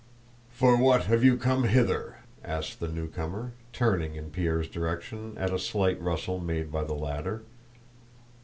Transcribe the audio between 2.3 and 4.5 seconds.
asked the newcomer, turning in